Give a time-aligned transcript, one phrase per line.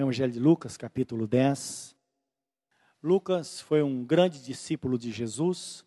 [0.00, 1.96] Evangelho de Lucas, capítulo 10.
[3.02, 5.84] Lucas foi um grande discípulo de Jesus,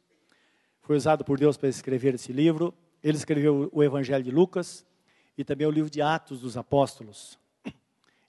[0.81, 2.73] foi usado por Deus para escrever esse livro.
[3.01, 4.85] Ele escreveu o Evangelho de Lucas
[5.37, 7.39] e também o livro de Atos dos Apóstolos.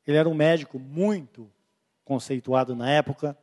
[0.07, 1.51] Ele era um médico muito
[2.05, 3.37] conceituado na época.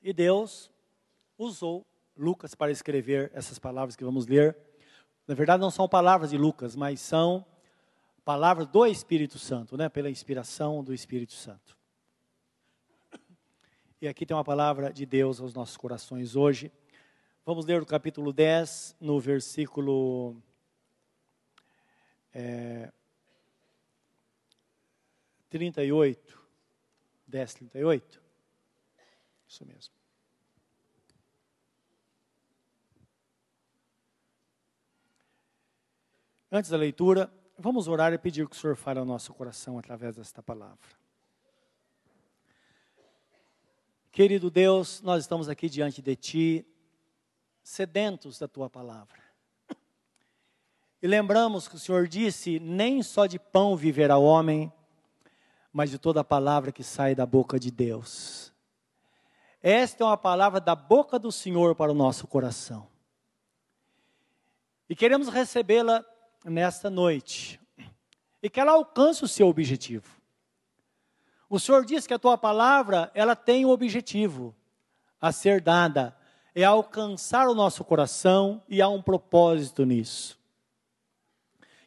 [0.00, 0.70] E Deus
[1.36, 1.84] usou
[2.16, 4.56] Lucas para escrever essas palavras que vamos ler.
[5.26, 7.44] Na verdade, não são palavras de Lucas, mas são
[8.24, 9.88] palavras do Espírito Santo, né?
[9.88, 11.76] pela inspiração do Espírito Santo.
[14.00, 16.72] E aqui tem uma palavra de Deus aos nossos corações hoje.
[17.44, 20.36] Vamos ler o capítulo 10, no versículo.
[22.32, 22.92] É,
[25.50, 26.40] 38.
[27.26, 28.22] 10, 38.
[29.46, 29.94] Isso mesmo.
[36.50, 40.16] Antes da leitura, vamos orar e pedir que o Senhor fale ao nosso coração através
[40.16, 40.76] desta palavra.
[44.10, 46.66] Querido Deus, nós estamos aqui diante de Ti,
[47.62, 49.22] sedentos da Tua palavra.
[51.00, 54.72] E lembramos que o Senhor disse: nem só de pão viverá o homem,
[55.72, 58.52] mas de toda a palavra que sai da boca de Deus.
[59.62, 62.88] Esta é uma palavra da boca do Senhor para o nosso coração.
[64.88, 66.04] E queremos recebê-la
[66.44, 67.60] nesta noite
[68.42, 70.20] e que ela alcance o seu objetivo.
[71.48, 74.54] O Senhor diz que a tua palavra, ela tem um objetivo
[75.20, 76.16] a ser dada,
[76.54, 80.38] é alcançar o nosso coração e há um propósito nisso.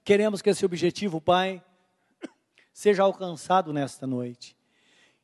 [0.03, 1.63] Queremos que esse objetivo, Pai,
[2.71, 4.55] seja alcançado nesta noite.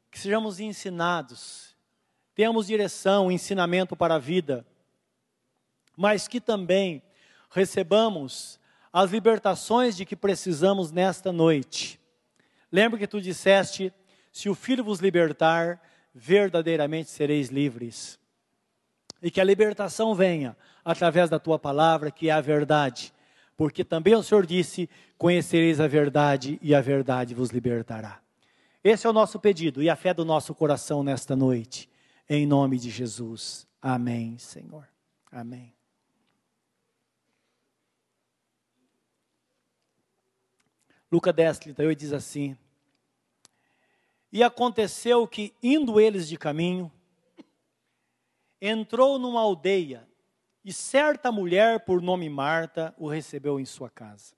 [0.09, 1.75] Que sejamos ensinados,
[2.33, 4.65] tenhamos direção, ensinamento para a vida,
[5.95, 7.03] mas que também
[7.49, 8.59] recebamos
[8.91, 11.99] as libertações de que precisamos nesta noite.
[12.71, 13.93] Lembra que tu disseste:
[14.31, 15.81] se o Filho vos libertar,
[16.13, 18.19] verdadeiramente sereis livres.
[19.21, 23.13] E que a libertação venha através da tua palavra, que é a verdade.
[23.55, 28.19] Porque também o Senhor disse: conhecereis a verdade e a verdade vos libertará.
[28.83, 31.87] Esse é o nosso pedido e a fé do nosso coração nesta noite.
[32.27, 33.67] Em nome de Jesus.
[33.79, 34.87] Amém, Senhor.
[35.31, 35.80] Amém.
[41.11, 42.57] Lucas 10, 38 diz assim:
[44.31, 46.89] E aconteceu que, indo eles de caminho,
[48.61, 50.07] entrou numa aldeia,
[50.63, 54.35] e certa mulher, por nome Marta, o recebeu em sua casa.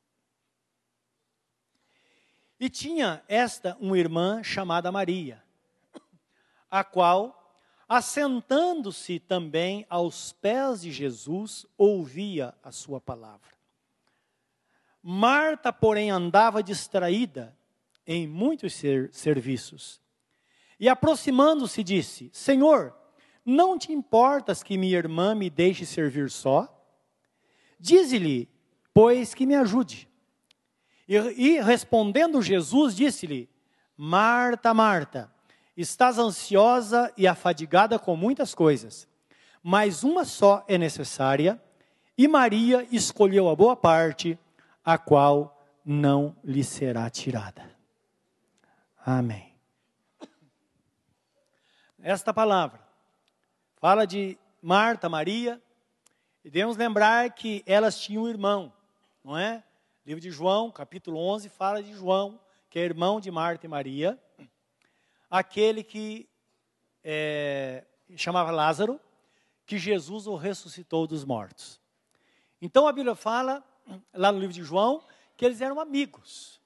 [2.59, 5.44] E tinha esta uma irmã chamada Maria,
[6.72, 7.56] a qual,
[7.88, 13.53] assentando-se também aos pés de Jesus, ouvia a sua palavra.
[15.03, 17.53] Marta, porém, andava distraída
[18.08, 20.00] em muitos ser, serviços.
[20.80, 22.96] E aproximando-se, disse: Senhor,
[23.46, 26.69] não te importas que minha irmã me deixe servir só?
[27.78, 28.50] Dize-lhe,
[28.94, 30.08] pois, que me ajude.
[31.06, 33.50] E, e respondendo Jesus, disse-lhe:
[33.97, 35.30] Marta, Marta,
[35.75, 39.06] estás ansiosa e afadigada com muitas coisas,
[39.62, 41.62] mas uma só é necessária,
[42.18, 44.40] e Maria escolheu a boa parte
[44.83, 47.69] a qual não lhe será tirada.
[49.05, 49.53] Amém.
[51.99, 52.81] Esta palavra
[53.75, 55.61] fala de Marta, Maria,
[56.44, 58.73] e devemos lembrar que elas tinham um irmão,
[59.23, 59.63] não é?
[60.05, 62.39] livro de João, capítulo 11, fala de João,
[62.69, 64.21] que é irmão de Marta e Maria,
[65.29, 66.27] aquele que
[67.03, 67.85] é,
[68.17, 69.00] chamava Lázaro,
[69.65, 71.79] que Jesus o ressuscitou dos mortos.
[72.61, 73.63] Então a Bíblia fala
[74.13, 75.03] lá no livro de João,
[75.35, 76.59] que eles eram amigos.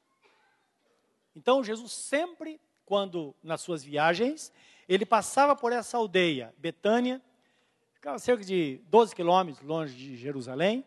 [1.35, 4.51] Então Jesus sempre, quando nas suas viagens,
[4.87, 7.21] ele passava por essa aldeia, Betânia,
[7.93, 10.85] ficava cerca de 12 quilômetros longe de Jerusalém,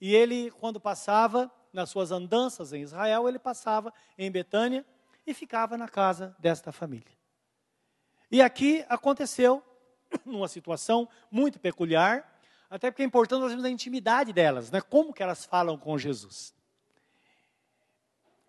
[0.00, 4.84] e ele, quando passava nas suas andanças em Israel, ele passava em Betânia
[5.26, 7.12] e ficava na casa desta família.
[8.30, 9.62] E aqui aconteceu
[10.26, 12.33] uma situação muito peculiar,
[12.74, 14.80] até porque é importante nós vermos a intimidade delas, né?
[14.80, 16.52] como que elas falam com Jesus.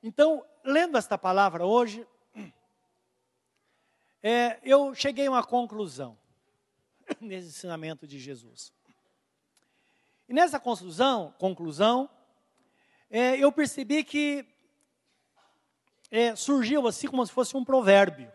[0.01, 2.07] Então, lendo esta palavra hoje,
[4.23, 6.17] é, eu cheguei a uma conclusão
[7.21, 8.73] nesse ensinamento de Jesus.
[10.27, 12.09] E nessa conclusão, conclusão
[13.11, 14.43] é, eu percebi que
[16.09, 18.33] é, surgiu assim como se fosse um provérbio.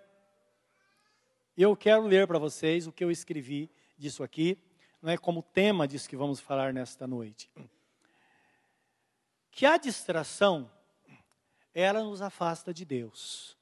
[1.59, 4.70] Eu quero ler para vocês o que eu escrevi disso aqui
[5.03, 7.51] não é como tema disso que vamos falar nesta noite.
[9.51, 10.71] Que a distração
[11.75, 13.57] ela nos afasta de Deus.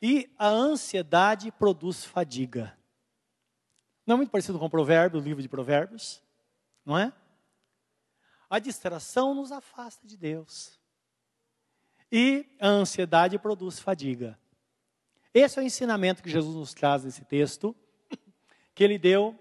[0.00, 2.76] E a ansiedade produz fadiga.
[4.06, 6.22] Não é muito parecido com o provérbio, o livro de provérbios?
[6.84, 7.12] Não é?
[8.48, 10.78] A distração nos afasta de Deus.
[12.10, 14.38] E a ansiedade produz fadiga.
[15.34, 17.76] Esse é o ensinamento que Jesus nos traz nesse texto,
[18.74, 19.38] que ele deu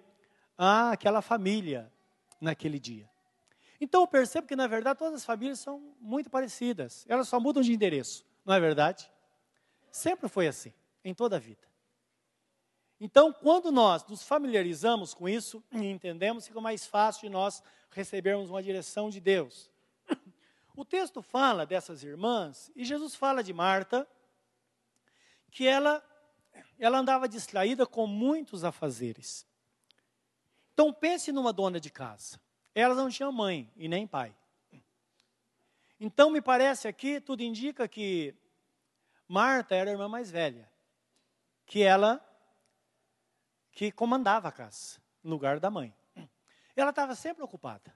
[0.58, 1.92] àquela família
[2.42, 3.10] naquele dia.
[3.80, 7.06] Então eu percebo que, na verdade, todas as famílias são muito parecidas.
[7.08, 9.12] Elas só mudam de endereço, não é verdade?
[9.92, 10.74] Sempre foi assim,
[11.04, 11.68] em toda a vida.
[13.00, 17.62] Então, quando nós nos familiarizamos com isso e entendemos, fica mais fácil de nós
[17.92, 19.70] recebermos uma direção de Deus.
[20.76, 24.08] O texto fala dessas irmãs, e Jesus fala de Marta,
[25.50, 26.04] que ela,
[26.78, 29.44] ela andava distraída com muitos afazeres.
[30.78, 32.40] Então, pense numa dona de casa.
[32.76, 34.32] Elas não tinham mãe e nem pai.
[36.00, 38.36] Então, me parece aqui, tudo indica que
[39.28, 40.72] Marta era a irmã mais velha,
[41.66, 42.24] que ela
[43.72, 45.92] que comandava a casa, no lugar da mãe.
[46.76, 47.92] Ela estava sempre ocupada.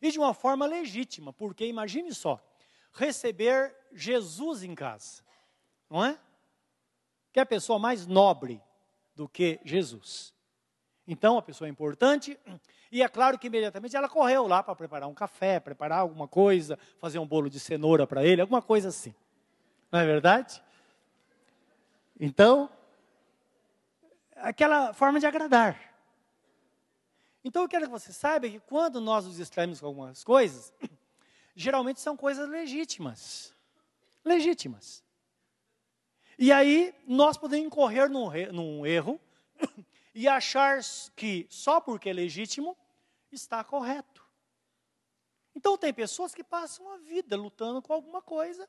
[0.00, 2.42] E de uma forma legítima, porque imagine só,
[2.94, 5.22] receber Jesus em casa,
[5.90, 6.18] não é?
[7.30, 8.58] Que é a pessoa mais nobre
[9.14, 10.33] do que Jesus.
[11.06, 12.38] Então, a pessoa é importante,
[12.90, 16.78] e é claro que imediatamente ela correu lá para preparar um café, preparar alguma coisa,
[16.98, 19.14] fazer um bolo de cenoura para ele, alguma coisa assim.
[19.92, 20.62] Não é verdade?
[22.18, 22.70] Então,
[24.36, 25.94] aquela forma de agradar.
[27.44, 30.72] Então eu quero que você saiba que quando nós nos distraímos com algumas coisas,
[31.54, 33.54] geralmente são coisas legítimas.
[34.24, 35.04] Legítimas.
[36.38, 39.20] E aí nós podemos incorrer num, num erro
[40.14, 40.78] e achar
[41.16, 42.76] que só porque é legítimo
[43.32, 44.24] está correto.
[45.54, 48.68] Então tem pessoas que passam a vida lutando com alguma coisa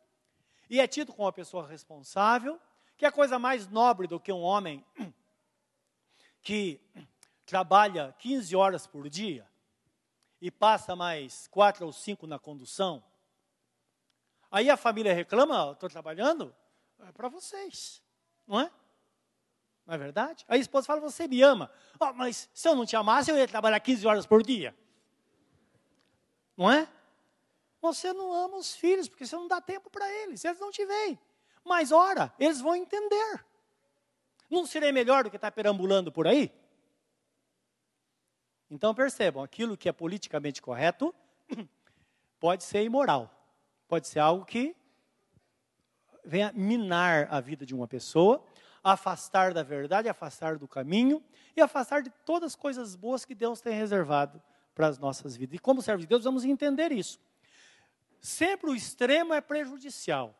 [0.69, 2.59] e é tido como uma pessoa responsável,
[2.97, 4.83] que é a coisa mais nobre do que um homem
[6.41, 6.81] que
[7.45, 9.47] trabalha 15 horas por dia
[10.41, 13.03] e passa mais quatro ou cinco na condução.
[14.51, 16.55] Aí a família reclama, estou trabalhando,
[16.99, 18.01] é para vocês,
[18.47, 18.71] não é?
[19.85, 20.43] Não é verdade?
[20.47, 21.69] Aí a esposa fala, você me ama.
[21.99, 24.75] Oh, mas se eu não te amasse, eu ia trabalhar 15 horas por dia.
[26.57, 26.87] Não é?
[27.81, 30.85] Você não ama os filhos, porque você não dá tempo para eles, eles não te
[30.85, 31.19] veem.
[31.63, 33.45] Mas ora, eles vão entender.
[34.49, 36.51] Não seria melhor do que estar perambulando por aí?
[38.69, 41.13] Então percebam, aquilo que é politicamente correto
[42.39, 43.31] pode ser imoral,
[43.87, 44.75] pode ser algo que
[46.23, 48.43] venha minar a vida de uma pessoa,
[48.85, 51.23] afastar da verdade, afastar do caminho
[51.57, 54.39] e afastar de todas as coisas boas que Deus tem reservado
[54.75, 55.55] para as nossas vidas.
[55.55, 57.19] E como servo de Deus, vamos entender isso.
[58.21, 60.39] Sempre o extremo é prejudicial.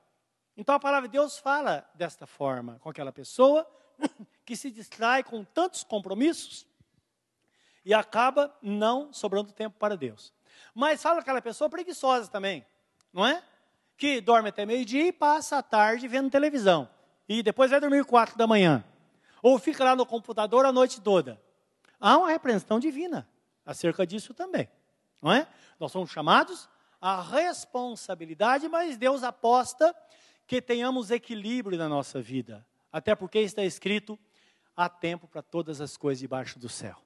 [0.56, 3.68] Então a palavra de Deus fala desta forma com aquela pessoa
[4.46, 6.68] que se distrai com tantos compromissos
[7.84, 10.32] e acaba não sobrando tempo para Deus.
[10.74, 12.64] Mas fala aquela pessoa preguiçosa também,
[13.12, 13.44] não é?
[13.98, 16.94] Que dorme até meio-dia e passa a tarde vendo televisão.
[17.28, 18.84] E depois vai dormir quatro da manhã.
[19.42, 21.42] Ou fica lá no computador a noite toda.
[22.00, 23.28] Há uma repreensão divina
[23.66, 24.70] acerca disso também,
[25.22, 25.48] não é?
[25.80, 26.70] Nós somos chamados
[27.02, 29.96] à responsabilidade, mas Deus aposta
[30.46, 32.66] que tenhamos equilíbrio na nossa vida.
[32.92, 34.18] Até porque está escrito:
[34.76, 36.98] há tempo para todas as coisas debaixo do céu.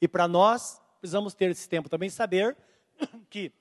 [0.00, 2.56] E para nós, precisamos ter esse tempo também, saber
[3.28, 3.52] que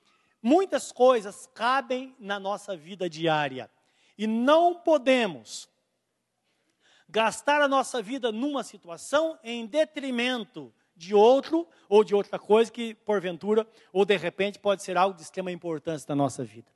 [0.42, 3.70] muitas coisas cabem na nossa vida diária.
[4.18, 5.70] E não podemos
[7.10, 12.94] gastar a nossa vida numa situação em detrimento de outro ou de outra coisa que,
[12.94, 16.72] porventura, ou de repente, pode ser algo de extrema importância na nossa vida.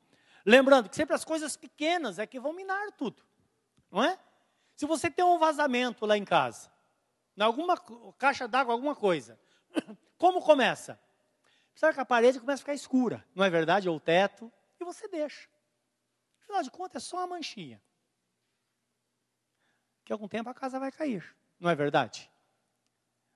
[0.45, 3.21] Lembrando que sempre as coisas pequenas é que vão minar tudo,
[3.91, 4.17] não é?
[4.75, 6.71] Se você tem um vazamento lá em casa,
[7.35, 7.75] em alguma
[8.17, 9.39] caixa d'água, alguma coisa,
[10.17, 10.99] como começa?
[11.75, 13.87] Sabe que a parede começa a ficar escura, não é verdade?
[13.87, 15.47] Ou o teto, e você deixa.
[16.41, 17.81] Afinal de contas, é só uma manchinha.
[20.07, 22.31] Que algum tempo a casa vai cair, não é verdade?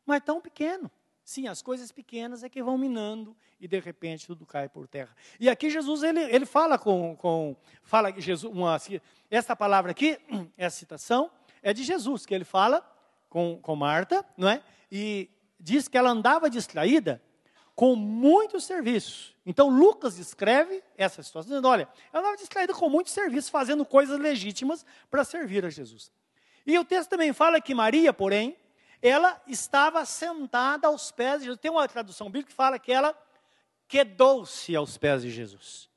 [0.05, 0.89] Mas tão pequeno.
[1.21, 5.13] Sim, as coisas pequenas é que vão minando e de repente tudo cai por terra.
[5.37, 8.77] E aqui Jesus ele, ele fala com, com fala Jesus uma,
[9.29, 10.17] essa palavra aqui,
[10.55, 11.29] essa citação
[11.61, 12.89] é de Jesus que ele fala
[13.27, 14.63] com, com Marta, não é?
[14.89, 17.21] E diz que ela andava distraída
[17.75, 19.35] com muitos serviços.
[19.45, 24.17] Então Lucas descreve essa situação dizendo, olha, ela andava distraída com muitos serviços, fazendo coisas
[24.17, 26.09] legítimas para servir a Jesus.
[26.65, 28.57] E o texto também fala que Maria, porém,
[29.01, 31.59] ela estava sentada aos pés de Jesus.
[31.59, 33.17] Tem uma tradução bíblica que fala que ela
[33.87, 35.89] quedou-se aos pés de Jesus.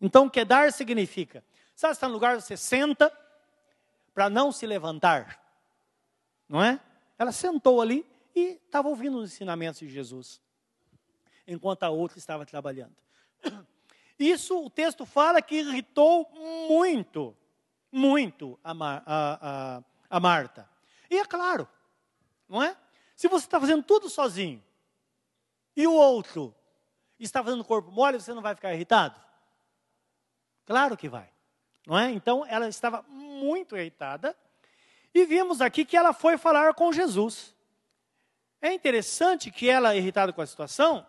[0.00, 3.12] Então, quedar significa, sabe, está no lugar, você senta
[4.12, 5.40] para não se levantar,
[6.48, 6.80] não é?
[7.18, 8.04] Ela sentou ali
[8.34, 10.40] e estava ouvindo os ensinamentos de Jesus,
[11.46, 12.94] enquanto a outra estava trabalhando.
[14.18, 16.28] Isso o texto fala que irritou
[16.68, 17.36] muito,
[17.96, 20.68] muito a, Mar, a, a, a Marta.
[21.10, 21.66] E é claro,
[22.46, 22.76] não é?
[23.16, 24.62] Se você está fazendo tudo sozinho
[25.74, 26.54] e o outro
[27.18, 29.18] está fazendo corpo mole, você não vai ficar irritado?
[30.66, 31.30] Claro que vai,
[31.86, 32.10] não é?
[32.10, 34.36] Então ela estava muito irritada
[35.14, 37.54] e vimos aqui que ela foi falar com Jesus.
[38.60, 41.06] É interessante que ela, irritada com a situação,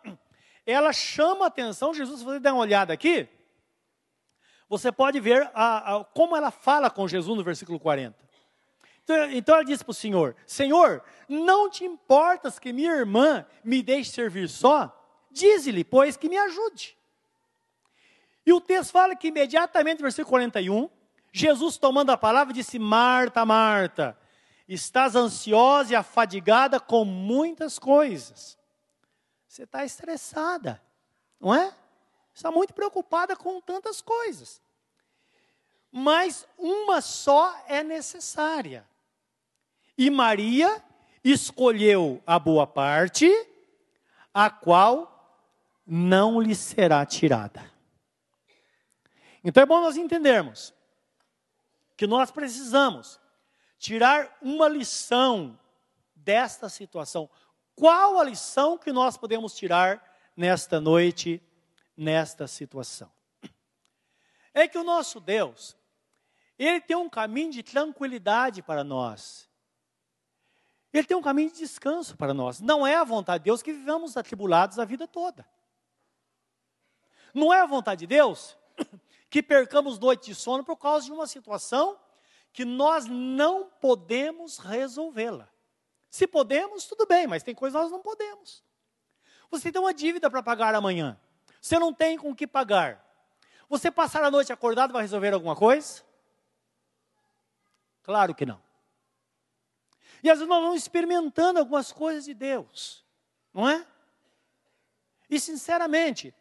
[0.65, 1.93] ela chama a atenção.
[1.93, 3.27] Jesus, você der uma olhada aqui,
[4.69, 8.15] você pode ver a, a, como ela fala com Jesus no versículo 40.
[9.03, 13.81] Então, então ela diz para o Senhor: Senhor, não te importas que minha irmã me
[13.81, 14.93] deixe servir só?
[15.31, 16.97] Dize-lhe, pois, que me ajude.
[18.45, 20.89] E o texto fala que imediatamente, versículo 41,
[21.31, 24.17] Jesus tomando a palavra disse: Marta, Marta,
[24.67, 28.57] estás ansiosa e afadigada com muitas coisas.
[29.47, 30.81] Você está estressada,
[31.39, 31.73] não é?
[32.37, 34.61] Está muito preocupada com tantas coisas.
[35.91, 38.87] Mas uma só é necessária.
[39.97, 40.83] E Maria
[41.23, 43.27] escolheu a boa parte,
[44.31, 45.41] a qual
[45.83, 47.73] não lhe será tirada.
[49.43, 50.75] Então é bom nós entendermos
[51.95, 53.19] que nós precisamos
[53.79, 55.59] tirar uma lição
[56.15, 57.27] desta situação.
[57.75, 60.03] Qual a lição que nós podemos tirar
[60.35, 61.41] nesta noite,
[61.97, 63.11] nesta situação?
[64.53, 65.75] É que o nosso Deus,
[66.57, 69.49] ele tem um caminho de tranquilidade para nós.
[70.93, 72.59] Ele tem um caminho de descanso para nós.
[72.59, 75.47] Não é a vontade de Deus que vivamos atribulados a vida toda.
[77.33, 78.57] Não é a vontade de Deus
[79.29, 81.99] que percamos noite de sono por causa de uma situação
[82.51, 85.47] que nós não podemos resolvê-la.
[86.09, 88.63] Se podemos, tudo bem, mas tem coisas que nós não podemos.
[89.51, 91.19] Você tem uma dívida para pagar amanhã.
[91.67, 93.05] Você não tem com o que pagar.
[93.67, 96.01] Você passar a noite acordado vai resolver alguma coisa?
[98.01, 98.61] Claro que não.
[100.23, 103.03] E às vezes nós vamos experimentando algumas coisas de Deus,
[103.53, 103.85] não é?
[105.29, 106.33] E sinceramente,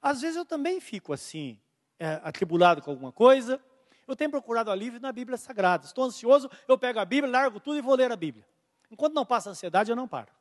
[0.00, 1.60] às vezes eu também fico assim,
[1.98, 3.62] é, atribulado com alguma coisa.
[4.08, 5.84] Eu tenho procurado alívio na Bíblia Sagrada.
[5.84, 8.46] Estou ansioso, eu pego a Bíblia, largo tudo e vou ler a Bíblia.
[8.90, 10.32] Enquanto não passa a ansiedade, eu não paro.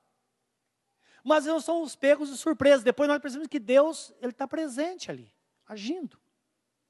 [1.29, 2.83] Mas não são os pegos de surpresa.
[2.83, 5.31] Depois nós percebemos que Deus ele está presente ali,
[5.67, 6.19] agindo.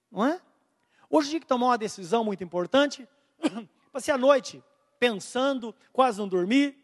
[0.10, 0.41] Não é?
[1.10, 3.05] Hoje tinha que tomar uma decisão muito importante.
[3.91, 4.63] Passei a noite
[4.98, 6.81] pensando, quase não dormi.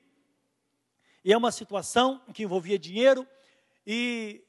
[1.24, 3.26] E é uma situação que envolvia dinheiro.
[3.88, 4.44] E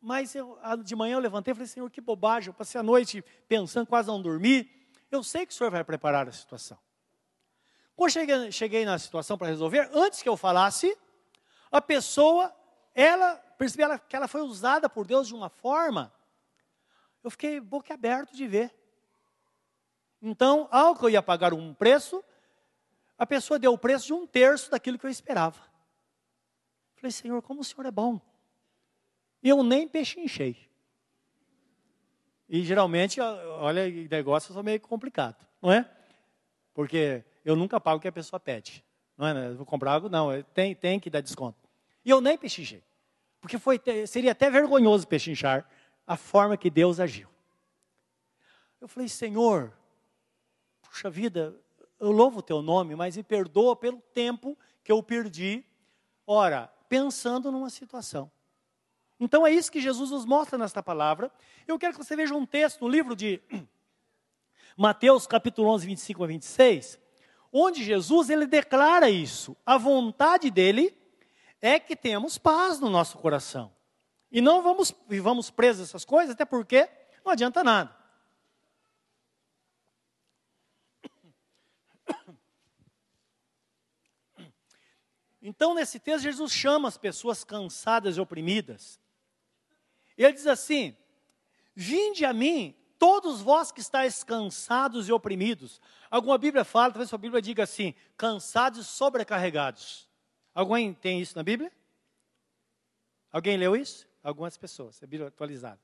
[0.00, 2.50] mas eu, de manhã eu levantei e falei, Senhor, que bobagem.
[2.50, 4.70] Eu passei a noite pensando, quase não dormi.
[5.10, 6.78] Eu sei que o Senhor vai preparar a situação.
[7.96, 10.96] Quando cheguei, cheguei na situação para resolver, antes que eu falasse,
[11.76, 12.54] a pessoa,
[12.94, 16.12] ela, percebi ela, que ela foi usada por Deus de uma forma,
[17.22, 18.74] eu fiquei boquiaberto de ver.
[20.22, 22.24] Então, ao que eu ia pagar um preço,
[23.18, 25.60] a pessoa deu o preço de um terço daquilo que eu esperava.
[26.96, 28.20] Falei, Senhor, como o Senhor é bom.
[29.42, 30.68] Eu nem pechinchei.
[32.48, 35.88] E geralmente, olha, negócio é meio complicado, não é?
[36.72, 38.84] Porque eu nunca pago o que a pessoa pede.
[39.16, 39.52] Não é?
[39.54, 41.65] Vou comprar algo, não, tem, tem que dar desconto.
[42.06, 42.84] E eu nem pechinchei.
[43.40, 45.68] Porque foi, seria até vergonhoso pechinchar
[46.06, 47.28] a forma que Deus agiu.
[48.80, 49.76] Eu falei, Senhor,
[50.82, 51.60] puxa vida,
[51.98, 55.64] eu louvo o teu nome, mas me perdoa pelo tempo que eu perdi,
[56.24, 58.30] ora, pensando numa situação.
[59.18, 61.28] Então é isso que Jesus nos mostra nesta palavra.
[61.66, 63.42] Eu quero que você veja um texto no livro de
[64.76, 67.00] Mateus, capítulo 11, 25 a 26,
[67.52, 69.56] onde Jesus ele declara isso.
[69.66, 70.96] A vontade dele
[71.66, 73.72] é que tenhamos paz no nosso coração.
[74.30, 76.88] E não vamos vivamos presos essas coisas, até porque
[77.24, 77.94] não adianta nada.
[85.40, 88.98] Então, nesse texto, Jesus chama as pessoas cansadas e oprimidas
[90.16, 90.96] ele diz assim:
[91.74, 95.80] Vinde a mim, todos vós que estáis cansados e oprimidos.
[96.10, 100.05] Alguma Bíblia fala, talvez sua Bíblia diga assim: cansados e sobrecarregados.
[100.56, 101.70] Alguém tem isso na Bíblia?
[103.30, 104.08] Alguém leu isso?
[104.22, 105.78] Algumas pessoas, é Bíblia atualizada.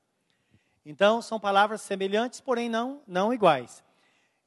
[0.83, 3.83] Então, são palavras semelhantes, porém não, não iguais.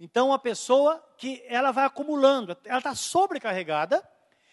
[0.00, 4.02] Então, a pessoa que ela vai acumulando, ela está sobrecarregada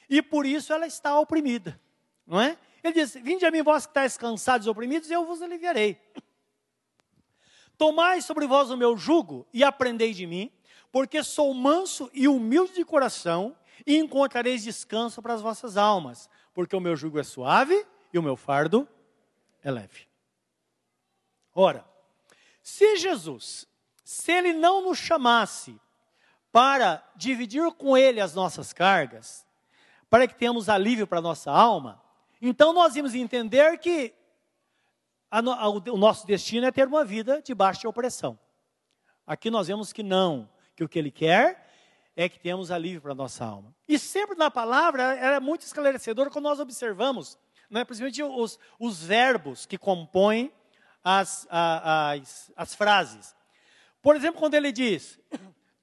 [0.07, 1.81] e por isso ela está oprimida,
[2.27, 2.55] não é?
[2.83, 5.99] Ele diz: Vinde a mim, vós que estáis cansados e oprimidos, e eu vos aliviarei.
[7.79, 10.51] Tomai sobre vós o meu jugo e aprendei de mim,
[10.91, 16.75] porque sou manso e humilde de coração, e encontrareis descanso para as vossas almas, porque
[16.75, 18.87] o meu jugo é suave e o meu fardo
[19.61, 20.07] é leve.
[21.53, 21.85] Ora,
[22.61, 23.67] se Jesus,
[24.03, 25.79] se ele não nos chamasse
[26.51, 29.45] para dividir com ele as nossas cargas,
[30.09, 32.01] para que tenhamos alívio para a nossa alma,
[32.41, 34.13] então nós íamos entender que
[35.31, 38.37] a, a, o nosso destino é ter uma vida debaixo de opressão.
[39.25, 41.62] Aqui nós vemos que não, que o que ele quer
[42.15, 43.73] é que tenhamos alívio para a nossa alma.
[43.87, 47.37] E sempre na palavra é muito esclarecedor quando nós observamos,
[47.69, 50.51] né, principalmente os, os verbos que compõem
[51.03, 53.35] as, as, as frases.
[54.01, 55.19] Por exemplo, quando ele diz: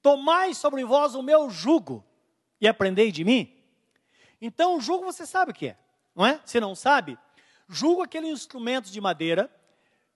[0.01, 2.05] Tomai sobre vós o meu jugo
[2.61, 3.53] e aprendei de mim.
[4.41, 5.79] Então, o jugo você sabe o que é,
[6.15, 6.41] não é?
[6.45, 7.19] Se não sabe,
[7.69, 9.51] jugo é aquele instrumento de madeira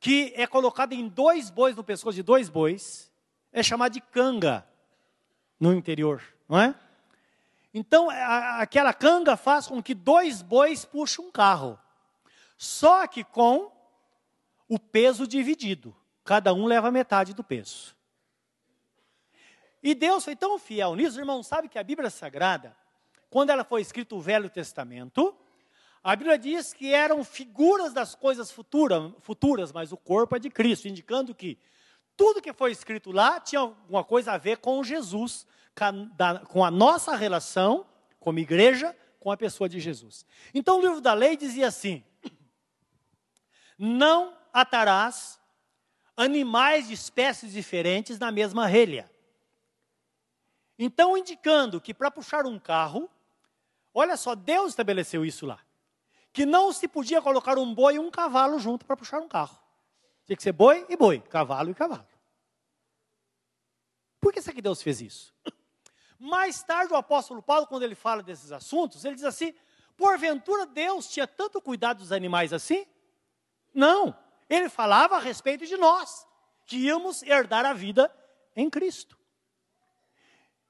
[0.00, 3.10] que é colocado em dois bois, no pescoço de dois bois,
[3.52, 4.66] é chamado de canga
[5.58, 6.74] no interior, não é?
[7.72, 11.78] Então, a, aquela canga faz com que dois bois puxem um carro.
[12.56, 13.72] Só que com
[14.68, 15.94] o peso dividido.
[16.24, 17.94] Cada um leva metade do peso.
[19.82, 22.74] E Deus foi tão fiel nisso, irmão, sabe que a Bíblia Sagrada,
[23.28, 25.36] quando ela foi escrita o Velho Testamento,
[26.02, 30.48] a Bíblia diz que eram figuras das coisas futura, futuras, mas o corpo é de
[30.48, 31.58] Cristo, indicando que
[32.16, 35.46] tudo que foi escrito lá tinha alguma coisa a ver com Jesus,
[36.48, 37.86] com a nossa relação
[38.20, 40.24] como igreja com a pessoa de Jesus.
[40.52, 42.04] Então o livro da lei dizia assim:
[43.78, 45.40] Não atarás
[46.16, 49.10] animais de espécies diferentes na mesma relha.
[50.78, 53.08] Então, indicando que para puxar um carro,
[53.92, 55.60] olha só, Deus estabeleceu isso lá.
[56.32, 59.56] Que não se podia colocar um boi e um cavalo junto para puxar um carro.
[60.26, 62.06] Tinha que ser boi e boi, cavalo e cavalo.
[64.20, 65.34] Por que será que Deus fez isso?
[66.18, 69.54] Mais tarde, o apóstolo Paulo, quando ele fala desses assuntos, ele diz assim:
[69.96, 72.86] porventura Deus tinha tanto cuidado dos animais assim?
[73.74, 74.16] Não.
[74.48, 76.26] Ele falava a respeito de nós,
[76.66, 78.10] que íamos herdar a vida
[78.56, 79.18] em Cristo.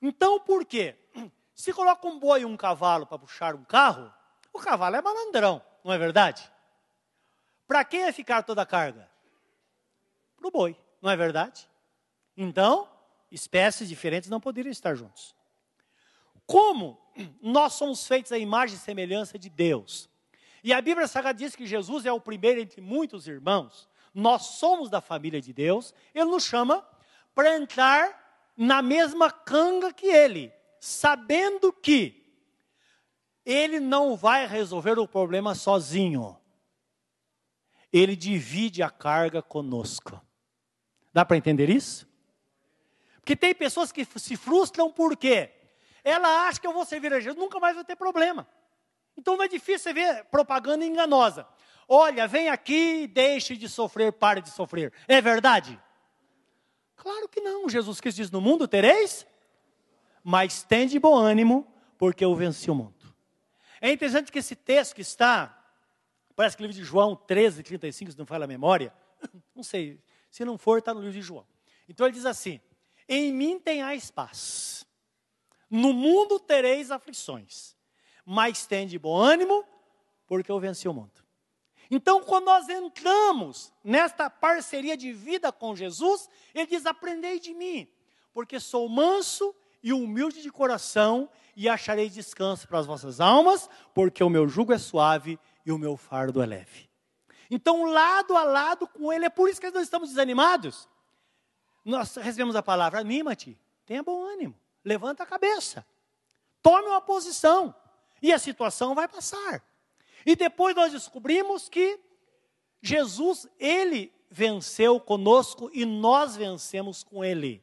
[0.03, 0.97] Então, por quê?
[1.55, 4.13] Se coloca um boi e um cavalo para puxar um carro,
[4.53, 6.51] o cavalo é malandrão, não é verdade?
[7.67, 9.09] Para quem é ficar toda a carga?
[10.45, 11.67] Para o boi, não é verdade?
[12.37, 12.87] Então,
[13.31, 15.35] espécies diferentes não poderiam estar juntos.
[16.45, 17.01] Como
[17.41, 20.07] nós somos feitos à imagem e semelhança de Deus,
[20.63, 24.91] e a Bíblia Sagrada diz que Jesus é o primeiro entre muitos irmãos, nós somos
[24.91, 26.87] da família de Deus, ele nos chama
[27.35, 32.23] para entrar na mesma canga que ele, sabendo que
[33.47, 36.39] ele não vai resolver o problema sozinho.
[37.91, 40.21] Ele divide a carga conosco.
[41.15, 42.09] Dá para entender isso?
[43.21, 45.51] Porque tem pessoas que se frustram por quê?
[46.03, 48.47] Ela acha que eu vou servir a Jesus, nunca mais vai ter problema.
[49.17, 51.47] Então não é difícil você ver propaganda enganosa.
[51.89, 54.93] Olha, vem aqui, deixe de sofrer, pare de sofrer.
[55.07, 55.81] É verdade?
[56.97, 57.69] Claro que não.
[57.69, 59.25] Jesus Cristo diz: No mundo tereis,
[60.23, 63.15] mas tende bom ânimo, porque eu venci o mundo.
[63.81, 65.65] É interessante que esse texto que está,
[66.35, 68.93] parece que no livro de João 13, 35, se não fala a memória,
[69.55, 70.01] não sei,
[70.35, 71.47] se não for, está no livro de João.
[71.89, 72.61] Então ele diz assim:
[73.09, 74.85] Em mim tenhais paz,
[75.71, 77.77] no mundo tereis aflições,
[78.27, 79.65] mas tende bom ânimo,
[80.27, 81.25] porque eu venci o mundo.
[81.89, 87.87] Então, quando nós entramos nesta parceria de vida com Jesus, ele diz: Aprendei de mim,
[88.33, 94.25] porque sou manso e humilde de coração, e acharei descanso para as vossas almas, porque
[94.25, 96.93] o meu jugo é suave e o meu fardo é leve.
[97.51, 100.89] Então, lado a lado com ele, é por isso que nós estamos desanimados.
[101.85, 105.87] Nós recebemos a palavra: anima-te, tenha bom ânimo, levanta a cabeça,
[106.63, 107.75] tome uma posição,
[108.23, 109.63] e a situação vai passar.
[110.25, 112.01] E depois nós descobrimos que
[112.81, 117.63] Jesus, ele venceu conosco e nós vencemos com ele,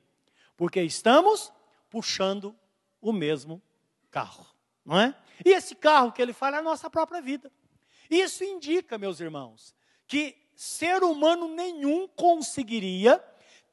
[0.56, 1.52] porque estamos
[1.90, 2.56] puxando
[3.02, 3.62] o mesmo
[4.10, 4.46] carro,
[4.86, 5.16] não é?
[5.44, 7.52] E esse carro que ele fala é a nossa própria vida.
[8.12, 9.74] Isso indica, meus irmãos,
[10.06, 13.24] que ser humano nenhum conseguiria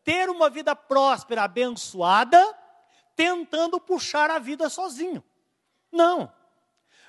[0.05, 2.41] ter uma vida próspera, abençoada,
[3.17, 5.25] tentando puxar a vida sozinho.
[5.91, 6.33] Não.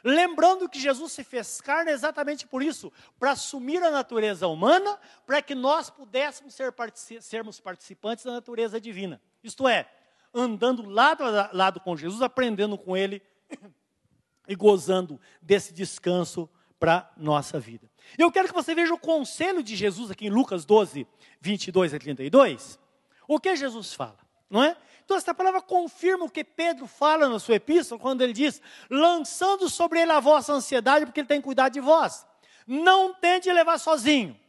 [0.03, 5.39] Lembrando que Jesus se fez carne exatamente por isso, para assumir a natureza humana, para
[5.39, 6.73] que nós pudéssemos ser,
[7.21, 9.21] sermos participantes da natureza divina.
[9.43, 9.87] Isto é,
[10.33, 13.21] andando lado a lado com Jesus, aprendendo com Ele
[14.47, 17.89] e gozando desse descanso para nossa vida.
[18.17, 21.05] Eu quero que você veja o conselho de Jesus aqui em Lucas 12,
[21.41, 22.79] 22 a 32.
[23.27, 24.17] O que Jesus fala,
[24.49, 24.75] não é?
[25.03, 29.67] Então, essa palavra confirma o que Pedro fala na sua epístola, quando ele diz: lançando
[29.67, 32.27] sobre ele a vossa ansiedade, porque ele tem cuidado de vós.
[32.67, 34.39] Não tente levar sozinho,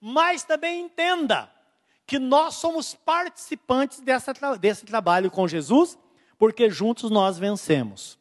[0.00, 1.48] mas também entenda
[2.04, 5.96] que nós somos participantes dessa, desse trabalho com Jesus,
[6.36, 8.17] porque juntos nós vencemos.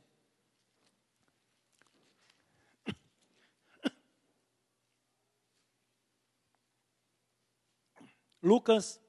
[8.47, 9.01] Lucas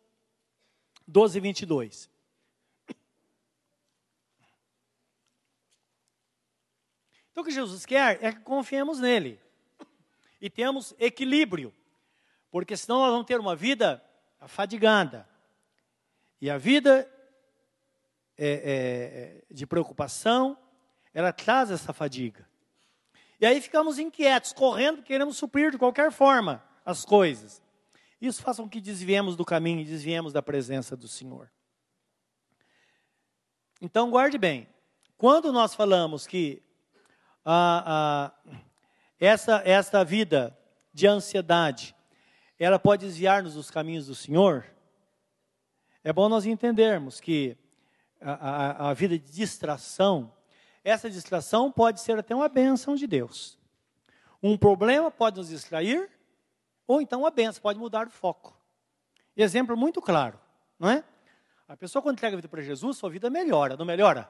[1.07, 2.11] 12, 22.
[7.31, 9.41] Então, o que Jesus quer é que confiemos nele
[10.41, 11.73] e temos equilíbrio,
[12.51, 14.05] porque senão nós vamos ter uma vida
[14.41, 15.29] afadigada.
[16.41, 17.09] E a vida
[18.37, 20.59] é, é, é, de preocupação,
[21.15, 22.45] ela traz essa fadiga.
[23.41, 27.63] E aí ficamos inquietos, correndo, queremos suprir de qualquer forma as coisas.
[28.21, 31.51] Isso faz com que desviemos do caminho, desviemos da presença do Senhor.
[33.81, 34.69] Então, guarde bem,
[35.17, 36.63] quando nós falamos que
[37.45, 38.53] a, a,
[39.21, 40.57] essa, essa vida
[40.93, 41.95] de ansiedade,
[42.59, 44.67] ela pode desviar-nos dos caminhos do Senhor,
[46.03, 47.57] é bom nós entendermos que
[48.21, 50.33] a, a, a vida de distração,
[50.83, 53.59] essa distração pode ser até uma bênção de Deus.
[54.43, 56.11] Um problema pode nos distrair,
[56.89, 58.59] ou então a benção, pode mudar o foco.
[59.37, 60.41] Exemplo muito claro,
[60.77, 61.05] não é?
[61.69, 64.29] A pessoa quando entrega a vida para Jesus, sua vida melhora, não melhora?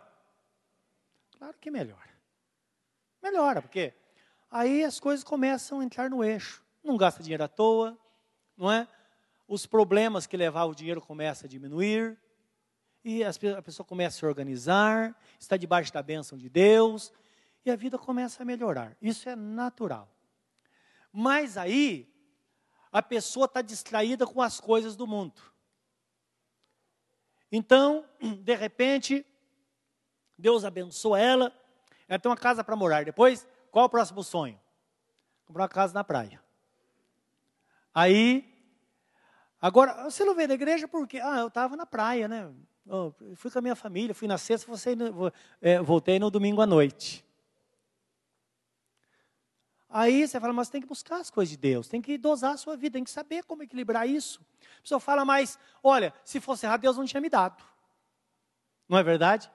[1.38, 2.10] Claro que melhora.
[3.22, 3.94] Melhora, porque
[4.50, 6.62] aí as coisas começam a entrar no eixo.
[6.82, 7.96] Não gasta dinheiro à toa,
[8.56, 8.88] não é?
[9.46, 12.18] Os problemas que levavam o dinheiro começam a diminuir,
[13.04, 17.12] e a pessoa começa a se organizar, está debaixo da bênção de Deus,
[17.64, 18.96] e a vida começa a melhorar.
[19.00, 20.12] Isso é natural.
[21.12, 22.12] Mas aí,
[22.92, 25.40] a pessoa está distraída com as coisas do mundo.
[27.50, 28.04] Então,
[28.42, 29.24] de repente,
[30.36, 31.52] Deus abençoa ela,
[32.06, 33.04] ela tem uma casa para morar.
[33.04, 34.58] Depois, qual o próximo sonho?
[35.46, 36.42] Comprar uma casa na praia.
[37.94, 38.48] Aí,
[39.60, 42.52] agora, você não veio da igreja porque, ah, eu estava na praia, né?
[42.86, 44.96] Eu fui com a minha família, fui na sexta, você,
[45.60, 47.27] é, voltei no domingo à noite.
[49.88, 52.56] Aí você fala, mas tem que buscar as coisas de Deus, tem que dosar a
[52.58, 54.44] sua vida, tem que saber como equilibrar isso.
[54.78, 57.64] A pessoa fala, mas olha, se fosse errado, Deus não tinha me dado.
[58.88, 59.50] Não é verdade?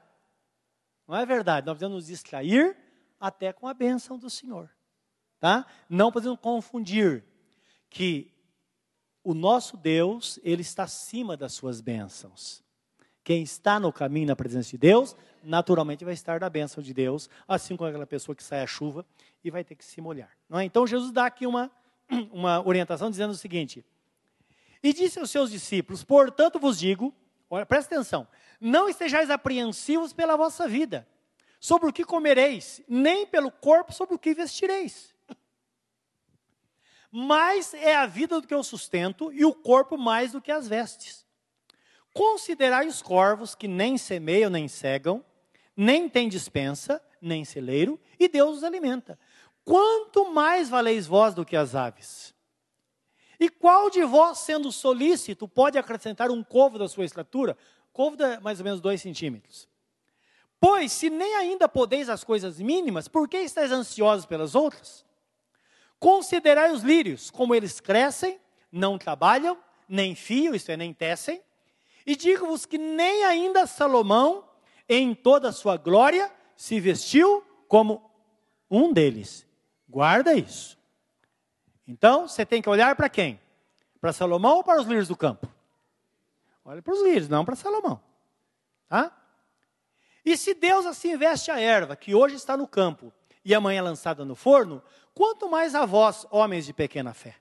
[1.08, 1.66] Não é verdade.
[1.68, 2.76] Nós precisamos nos distrair
[3.20, 4.70] até com a bênção do Senhor.
[5.40, 5.66] Tá?
[5.88, 7.24] Não podemos confundir
[7.90, 8.34] que
[9.24, 12.63] o nosso Deus, ele está acima das suas bênçãos.
[13.24, 17.30] Quem está no caminho na presença de Deus, naturalmente vai estar na bênção de Deus,
[17.48, 19.06] assim como aquela pessoa que sai a chuva
[19.44, 20.32] e vai ter que se molhar.
[20.52, 20.64] É?
[20.64, 21.72] Então Jesus dá aqui uma,
[22.32, 23.86] uma orientação dizendo o seguinte:
[24.82, 27.14] E disse aos seus discípulos: Portanto vos digo,
[27.50, 28.28] olha, presta atenção,
[28.60, 31.08] não estejais apreensivos pela vossa vida,
[31.60, 35.14] sobre o que comereis, nem pelo corpo sobre o que vestireis.
[37.10, 40.68] Mais é a vida do que o sustento, e o corpo mais do que as
[40.68, 41.23] vestes.
[42.14, 45.26] Considerai os corvos que nem semeiam nem cegam,
[45.76, 49.18] nem têm dispensa, nem celeiro, e Deus os alimenta.
[49.66, 52.34] Quanto mais valeis vós do que as aves?
[53.40, 57.58] E qual de vós, sendo solícito, pode acrescentar um covo da sua estatura?
[57.92, 59.68] Covo de mais ou menos dois centímetros.
[60.60, 65.04] Pois, se nem ainda podeis as coisas mínimas, por que estáis ansiosos pelas outras?
[66.00, 68.40] Considerai os lírios, como eles crescem,
[68.72, 71.42] não trabalham, nem fiam, isto é, nem tecem.
[72.06, 74.44] E digo-vos que nem ainda Salomão,
[74.88, 78.10] em toda a sua glória, se vestiu como
[78.70, 79.46] um deles.
[79.88, 80.78] Guarda isso.
[81.88, 83.40] Então, você tem que olhar para quem?
[84.00, 85.48] Para Salomão ou para os lírios do campo?
[86.66, 88.02] Olha para os lírios, não para Salomão.
[88.88, 89.16] Tá?
[90.26, 93.12] E se Deus assim veste a erva, que hoje está no campo
[93.44, 94.82] e amanhã é lançada no forno,
[95.14, 97.36] quanto mais a vós, homens de pequena fé.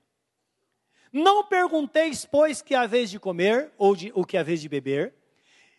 [1.13, 4.67] Não pergunteis, pois, que a vez de comer ou de, o que a vez de
[4.67, 5.13] beber,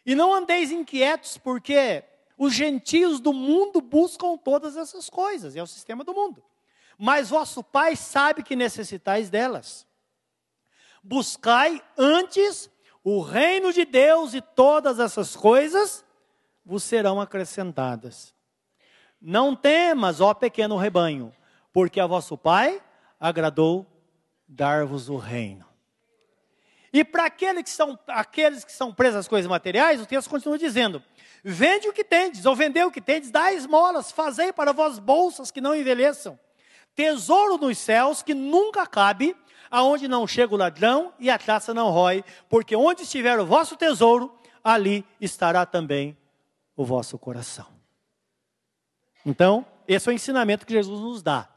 [0.07, 2.05] e não andeis inquietos, porque
[2.38, 6.42] os gentios do mundo buscam todas essas coisas, é o sistema do mundo
[6.99, 9.87] mas vosso Pai sabe que necessitais delas.
[11.03, 12.70] Buscai antes
[13.03, 16.05] o reino de Deus e todas essas coisas
[16.64, 18.35] vos serão acrescentadas.
[19.20, 21.35] Não temas, ó pequeno rebanho,
[21.73, 22.83] porque a vosso Pai
[23.20, 23.87] agradou
[24.55, 25.64] dar-vos o reino.
[26.93, 30.57] E para aqueles que, são, aqueles que são presos às coisas materiais, o texto continua
[30.57, 31.03] dizendo:
[31.43, 35.51] Vende o que tendes, ou vendeu o que tendes, dá esmolas, fazei para vós bolsas
[35.51, 36.38] que não envelheçam,
[36.95, 39.37] tesouro nos céus que nunca cabe,
[39.71, 43.77] aonde não chega o ladrão e a traça não rói, porque onde estiver o vosso
[43.77, 46.17] tesouro, ali estará também
[46.77, 47.67] o vosso coração.
[49.27, 51.49] Então, esse é o ensinamento que Jesus nos dá,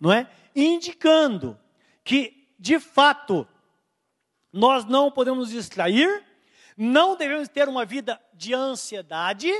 [0.00, 0.28] não é?
[0.54, 1.56] Indicando
[2.02, 3.48] que, de fato,
[4.52, 6.22] nós não podemos nos distrair,
[6.76, 9.50] não devemos ter uma vida de ansiedade,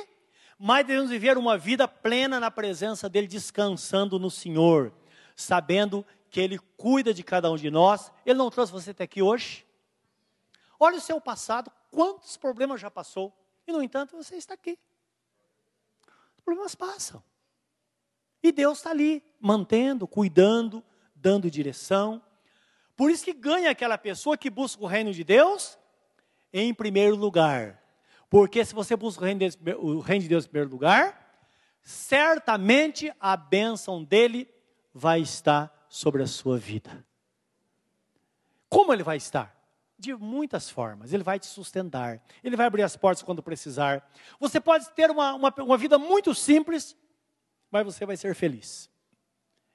[0.59, 4.93] mas devemos viver uma vida plena na presença dEle, descansando no Senhor,
[5.35, 8.13] sabendo que Ele cuida de cada um de nós.
[8.27, 9.67] Ele não trouxe você até aqui hoje?
[10.79, 13.35] Olha o seu passado, quantos problemas já passou,
[13.67, 14.79] e no entanto você está aqui.
[16.37, 17.23] Os problemas passam.
[18.43, 20.85] E Deus está ali, mantendo, cuidando,
[21.15, 22.23] dando direção.
[23.01, 25.79] Por isso que ganha aquela pessoa que busca o reino de Deus
[26.53, 27.83] em primeiro lugar.
[28.29, 31.41] Porque se você busca o reino de Deus, o reino de Deus em primeiro lugar,
[31.81, 34.47] certamente a bênção dele
[34.93, 37.03] vai estar sobre a sua vida.
[38.69, 39.59] Como ele vai estar?
[39.99, 41.15] De muitas formas.
[41.15, 42.23] Ele vai te sustentar.
[42.45, 44.07] Ele vai abrir as portas quando precisar.
[44.39, 46.95] Você pode ter uma, uma, uma vida muito simples,
[47.71, 48.91] mas você vai ser feliz.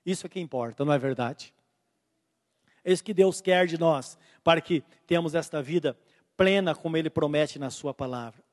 [0.06, 1.55] Isso é que importa, não é verdade?
[2.86, 5.98] É isso que Deus quer de nós, para que tenhamos esta vida
[6.38, 8.44] plena, como Ele promete na Sua palavra.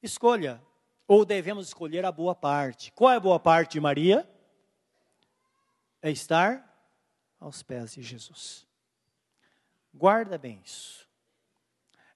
[0.00, 0.62] Escolha,
[1.08, 2.92] ou devemos escolher a boa parte.
[2.92, 4.28] Qual é a boa parte de Maria?
[6.00, 6.72] É estar
[7.40, 8.64] aos pés de Jesus.
[9.92, 11.08] Guarda bem isso.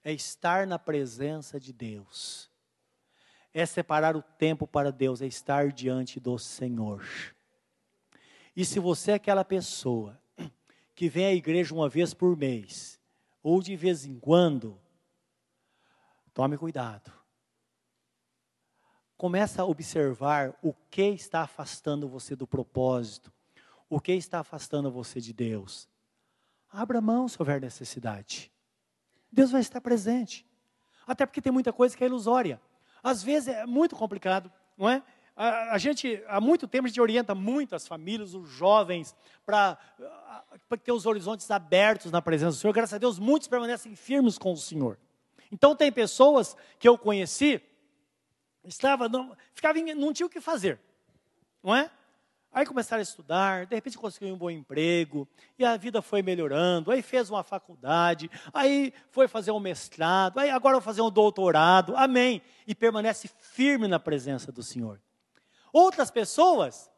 [0.05, 2.49] É estar na presença de Deus.
[3.53, 7.05] É separar o tempo para Deus, é estar diante do Senhor.
[8.55, 10.21] E se você é aquela pessoa
[11.01, 13.01] que vem à igreja uma vez por mês,
[13.43, 14.79] ou de vez em quando,
[16.35, 17.11] tome cuidado.
[19.17, 23.33] Começa a observar o que está afastando você do propósito,
[23.89, 25.89] o que está afastando você de Deus.
[26.71, 28.53] Abra mão se houver necessidade.
[29.33, 30.47] Deus vai estar presente.
[31.07, 32.61] Até porque tem muita coisa que é ilusória.
[33.03, 35.03] Às vezes é muito complicado, não é?
[35.43, 39.79] A, a, gente, há muito tempo, a gente orienta muito as famílias, os jovens, para
[40.85, 42.75] ter os horizontes abertos na presença do Senhor.
[42.75, 44.99] Graças a Deus, muitos permanecem firmes com o Senhor.
[45.51, 47.59] Então, tem pessoas que eu conheci,
[48.67, 50.79] estava, não, ficava, não tinha o que fazer,
[51.63, 51.91] não é?
[52.53, 55.27] Aí começaram a estudar, de repente conseguiu um bom emprego,
[55.59, 60.51] e a vida foi melhorando, aí fez uma faculdade, aí foi fazer um mestrado, aí
[60.51, 62.43] agora vai fazer um doutorado, amém.
[62.67, 65.01] E permanece firme na presença do Senhor.
[65.73, 66.91] Outras pessoas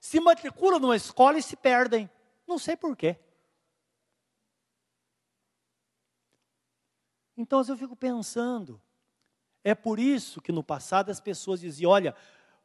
[0.00, 2.08] se matriculam numa escola e se perdem,
[2.46, 3.18] não sei porquê.
[7.36, 8.80] Então eu fico pensando,
[9.64, 12.14] é por isso que no passado as pessoas diziam: olha,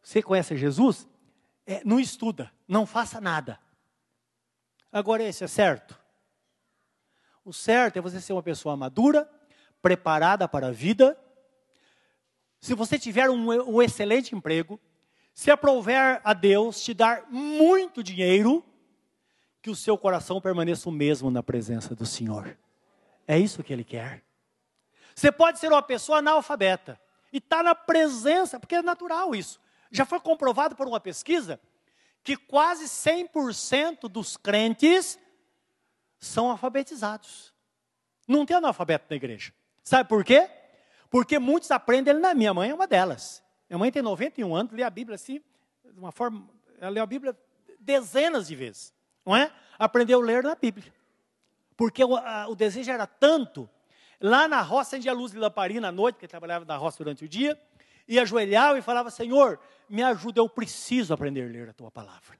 [0.01, 1.08] você conhece Jesus?
[1.65, 3.60] é, não estuda, não faça nada.
[4.91, 5.99] Agora, esse é certo?
[7.43, 9.30] O certo é você ser uma pessoa madura,
[9.82, 11.19] preparada para a vida.
[12.60, 14.80] Se você tiver um, um excelente emprego,
[15.36, 18.63] se aprover a Deus te dar muito dinheiro,
[19.62, 22.58] que o seu coração permaneça o mesmo na presença do Senhor.
[23.28, 24.24] É isso que Ele quer.
[25.13, 26.98] Você pode ser uma pessoa analfabeta
[27.34, 29.60] e está na presença, porque é natural isso.
[29.91, 31.60] Já foi comprovado por uma pesquisa
[32.24, 35.19] que quase 100% dos crentes
[36.17, 37.54] são alfabetizados.
[38.26, 39.54] Não tem analfabeto na igreja.
[39.84, 40.50] Sabe por quê?
[41.10, 43.44] Porque muitos aprendem na minha mãe é uma delas.
[43.69, 45.41] Minha mãe tem 91 anos, lê a Bíblia assim,
[45.84, 46.47] de uma forma,
[46.80, 47.36] ela lê a Bíblia
[47.80, 48.93] dezenas de vezes,
[49.25, 49.51] não é?
[49.78, 50.93] Aprendeu a ler na Bíblia.
[51.75, 53.69] Porque o, a, o desejo era tanto,
[54.19, 57.25] lá na roça, acendia a luz de lamparina à noite, porque trabalhava na roça durante
[57.25, 57.60] o dia,
[58.08, 62.38] e ajoelhava e falava: Senhor, me ajuda, eu preciso aprender a ler a tua palavra.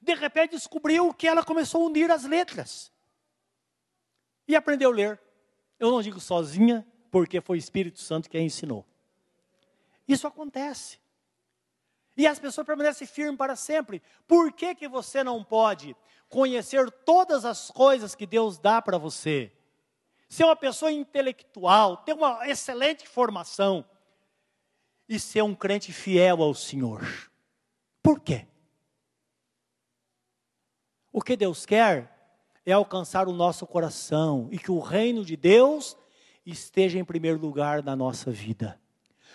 [0.00, 2.92] De repente descobriu que ela começou a unir as letras
[4.46, 5.20] e aprendeu a ler.
[5.78, 8.86] Eu não digo sozinha, porque foi o Espírito Santo quem ensinou.
[10.08, 10.98] Isso acontece.
[12.16, 14.02] E as pessoas permanecem firmes para sempre.
[14.26, 15.94] Por que, que você não pode
[16.28, 19.52] conhecer todas as coisas que Deus dá para você?
[20.28, 23.84] Ser uma pessoa intelectual, ter uma excelente formação,
[25.08, 27.02] e ser um crente fiel ao Senhor.
[28.02, 28.46] Por quê?
[31.10, 32.14] O que Deus quer
[32.66, 35.96] é alcançar o nosso coração e que o reino de Deus
[36.44, 38.78] esteja em primeiro lugar na nossa vida.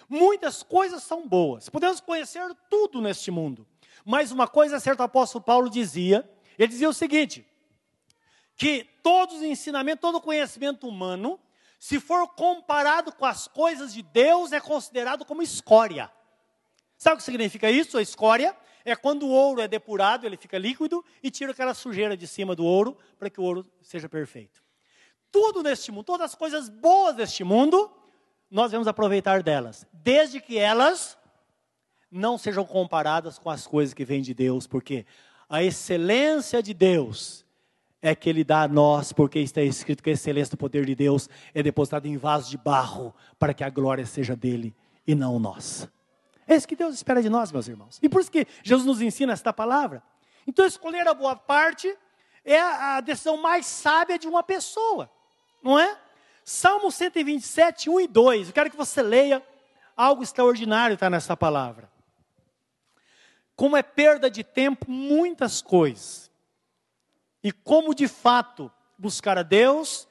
[0.09, 3.65] Muitas coisas são boas, podemos conhecer tudo neste mundo,
[4.05, 7.45] mas uma coisa certa, o apóstolo Paulo dizia: ele dizia o seguinte,
[8.55, 11.39] que todos os ensinamentos, todo o conhecimento humano
[11.79, 16.09] se for comparado com as coisas de Deus, é considerado como escória.
[16.97, 18.55] Sabe o que significa isso, a escória?
[18.85, 22.55] é quando o ouro é depurado, ele fica líquido e tira aquela sujeira de cima
[22.55, 24.61] do ouro para que o ouro seja perfeito.
[25.31, 27.91] Tudo neste mundo, todas as coisas boas deste mundo,
[28.53, 31.17] nós vamos aproveitar delas, desde que elas
[32.11, 35.07] não sejam comparadas com as coisas que vêm de Deus, porque
[35.49, 37.43] a excelência de Deus
[37.99, 40.93] é que Ele dá a nós, porque está escrito que a excelência do poder de
[40.93, 44.75] Deus é depositada em vaso de barro, para que a glória seja dele
[45.07, 45.91] e não nossa.
[46.47, 47.99] É isso que Deus espera de nós, meus irmãos.
[48.03, 50.03] E por isso que Jesus nos ensina esta palavra.
[50.45, 51.91] Então, escolher a boa parte
[52.45, 55.09] é a decisão mais sábia de uma pessoa,
[55.63, 55.97] não é?
[56.53, 58.47] Salmo 127, 1 e 2.
[58.47, 59.43] Eu quero que você leia
[59.97, 61.91] algo extraordinário está nessa palavra.
[63.55, 66.31] Como é perda de tempo muitas coisas.
[67.43, 70.07] E como de fato buscar a Deus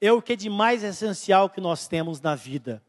[0.00, 2.82] é o que é de mais essencial que nós temos na vida.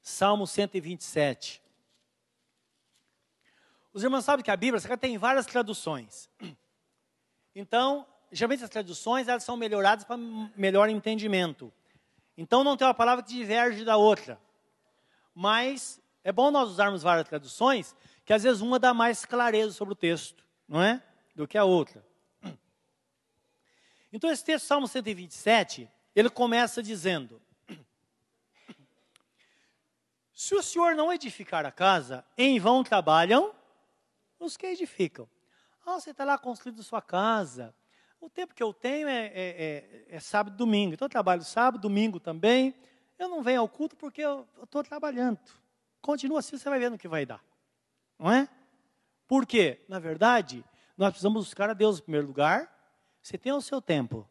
[0.00, 1.60] Salmo 127.
[3.92, 6.30] Os irmãos sabem que a Bíblia tem várias traduções.
[7.52, 10.16] Então, geralmente as traduções elas são melhoradas para
[10.56, 11.72] melhor entendimento.
[12.36, 14.40] Então não tem uma palavra que diverge da outra.
[15.34, 19.92] Mas é bom nós usarmos várias traduções, que às vezes uma dá mais clareza sobre
[19.92, 21.02] o texto, não é?
[21.34, 22.04] Do que a outra.
[24.12, 27.40] Então esse texto, Salmo 127, ele começa dizendo:
[30.32, 33.54] Se o Senhor não edificar a casa, em vão trabalham
[34.38, 35.28] os que edificam.
[35.86, 37.74] Ah, você está lá construindo sua casa.
[38.20, 40.92] O tempo que eu tenho é, é, é, é sábado e domingo.
[40.92, 42.74] Então eu trabalho sábado, domingo também.
[43.18, 45.38] Eu não venho ao culto porque eu estou trabalhando.
[46.02, 47.42] Continua assim, você vai ver no que vai dar.
[48.18, 48.48] Não é?
[49.26, 50.64] Porque, na verdade,
[50.96, 52.70] nós precisamos buscar a Deus em primeiro lugar.
[53.22, 54.28] Você tem o seu tempo,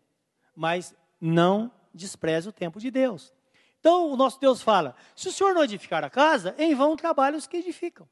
[0.55, 3.33] mas não despreze o tempo de Deus.
[3.79, 7.37] Então o nosso Deus fala: se o senhor não edificar a casa, em vão trabalham
[7.37, 8.07] os que edificam.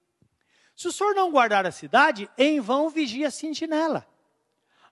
[0.76, 4.08] Se o senhor não guardar a cidade, em vão vigia a sentinela.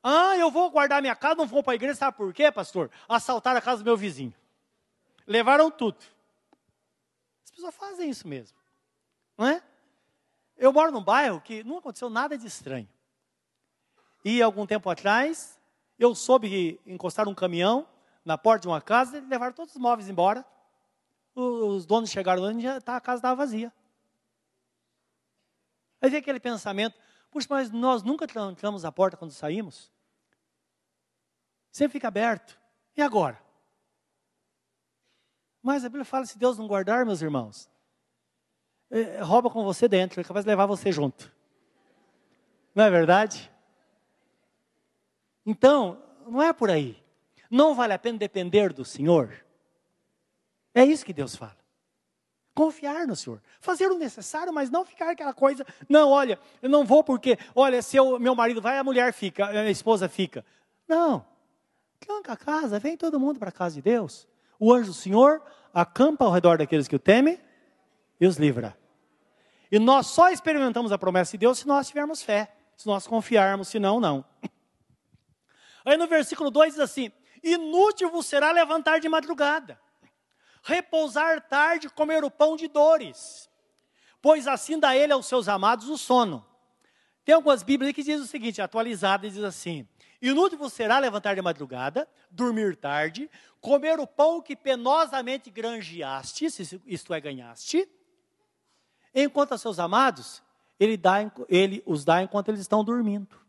[0.08, 2.92] Ah, eu vou guardar minha casa, não vou para a igreja, sabe por quê, pastor?
[3.10, 4.36] Assaltaram a casa do meu vizinho.
[5.26, 5.98] Levaram tudo.
[7.44, 8.56] As pessoas fazem isso mesmo.
[9.36, 9.64] Não é?
[10.56, 12.88] Eu moro num bairro que não aconteceu nada de estranho.
[14.24, 15.60] E algum tempo atrás,
[15.98, 17.88] eu soube que encostaram um caminhão
[18.24, 20.46] na porta de uma casa e levaram todos os móveis embora
[21.36, 23.74] os donos chegaram lá e tá, a casa estava vazia.
[26.02, 26.96] Aí vem aquele pensamento,
[27.30, 29.92] puxa, mas nós nunca trancamos a porta quando saímos.
[31.76, 32.58] Sempre fica aberto.
[32.96, 33.38] E agora?
[35.62, 37.70] Mas a Bíblia fala, se Deus não guardar, meus irmãos,
[38.90, 41.30] é, rouba com você dentro, é capaz de levar você junto.
[42.74, 43.52] Não é verdade?
[45.46, 46.98] Então, não é por aí.
[47.52, 49.46] Não vale a pena depender do Senhor.
[50.74, 51.58] É isso que Deus fala.
[52.54, 53.44] Confiar no Senhor.
[53.60, 55.66] Fazer o necessário, mas não ficar aquela coisa.
[55.90, 59.46] Não, olha, eu não vou porque, olha, se eu, meu marido vai, a mulher fica,
[59.46, 60.46] a esposa fica.
[60.88, 61.35] Não.
[62.06, 64.28] Tranca a casa, vem todo mundo para a casa de Deus.
[64.60, 65.42] O anjo do Senhor
[65.74, 67.40] acampa ao redor daqueles que o temem
[68.20, 68.78] e os livra.
[69.72, 73.68] E nós só experimentamos a promessa de Deus se nós tivermos fé, se nós confiarmos,
[73.68, 74.24] senão, não.
[75.84, 77.12] Aí no versículo 2 diz assim:
[77.44, 79.80] Inútil vos será levantar de madrugada
[80.66, 83.48] repousar tarde, comer o pão de dores,
[84.20, 86.44] pois assim dá ele aos seus amados o sono.
[87.24, 89.88] Tem algumas Bíblias que dizem o seguinte, atualizada, diz assim:
[90.30, 93.30] Inútil vos será levantar de madrugada, dormir tarde,
[93.62, 96.46] comer o pão que penosamente granjeaste,
[96.86, 97.88] isto é, ganhaste,
[99.14, 100.42] enquanto a seus amados,
[100.80, 103.40] ele, dá, ele os dá enquanto eles estão dormindo.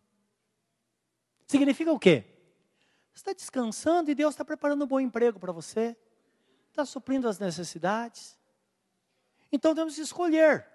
[1.46, 2.24] Significa o quê?
[3.14, 5.96] Você está descansando e Deus está preparando um bom emprego para você
[6.76, 8.38] está suprindo as necessidades.
[9.50, 10.66] Então temos que escolher,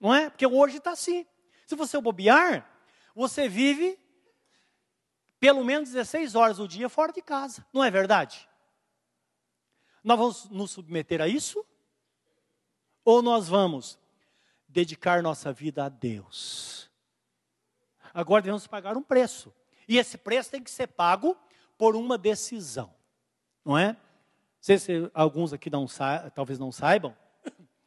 [0.00, 0.30] não é?
[0.30, 1.26] Porque hoje está assim.
[1.66, 2.70] Se você bobear,
[3.14, 3.98] você vive
[5.40, 8.48] pelo menos 16 horas do dia fora de casa, não é verdade?
[10.02, 11.64] Nós vamos nos submeter a isso?
[13.04, 13.98] Ou nós vamos
[14.68, 16.90] dedicar nossa vida a Deus?
[18.12, 19.54] Agora devemos pagar um preço.
[19.86, 21.36] E esse preço tem que ser pago
[21.76, 22.94] por uma decisão,
[23.64, 23.96] não é?
[24.60, 25.86] sei se alguns aqui não
[26.34, 27.16] talvez não saibam,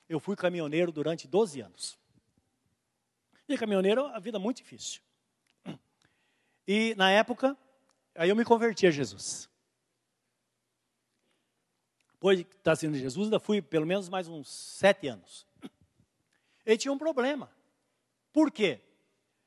[0.10, 2.00] eu fui caminhoneiro durante 12 anos.
[3.48, 5.02] E caminhoneiro, a vida é muito difícil.
[6.68, 7.58] E na época,
[8.16, 9.50] aí eu me converti a Jesus.
[12.14, 15.48] Depois de estar sendo Jesus, ainda fui pelo menos mais uns sete anos.
[16.66, 17.52] Ele tinha um problema.
[18.32, 18.80] Por quê?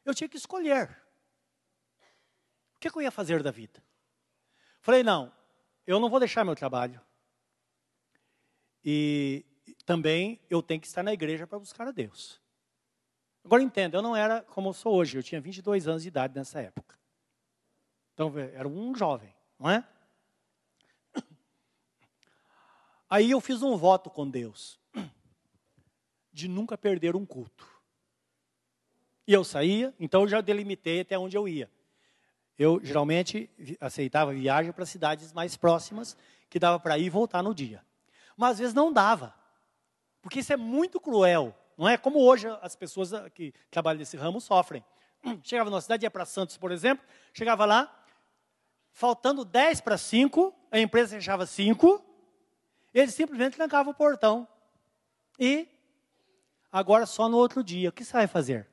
[0.04, 0.90] Eu tinha que escolher.
[2.76, 3.82] O que eu ia fazer da vida?
[4.80, 5.32] Falei, não,
[5.86, 7.00] eu não vou deixar meu trabalho.
[8.84, 9.44] E
[9.86, 12.40] também eu tenho que estar na igreja para buscar a Deus.
[13.44, 16.34] Agora entenda, eu não era como eu sou hoje, eu tinha 22 anos de idade
[16.34, 16.98] nessa época.
[18.14, 19.86] Então, era um jovem, não é?
[23.10, 24.80] Aí eu fiz um voto com Deus
[26.32, 27.64] de nunca perder um culto.
[29.26, 31.70] E eu saía, então eu já delimitei até onde eu ia.
[32.58, 33.48] Eu geralmente
[33.80, 36.16] aceitava viagem para cidades mais próximas,
[36.50, 37.84] que dava para ir e voltar no dia.
[38.36, 39.34] Mas às vezes não dava,
[40.20, 41.54] porque isso é muito cruel.
[41.76, 44.84] Não é como hoje as pessoas que trabalham nesse ramo sofrem.
[45.42, 48.03] Chegava numa cidade, ia para Santos, por exemplo, chegava lá,
[48.94, 52.02] faltando 10 para 5, a empresa fechava 5,
[52.94, 54.48] eles simplesmente trancavam o portão.
[55.38, 55.68] E
[56.70, 58.68] agora só no outro dia, o que você vai fazer?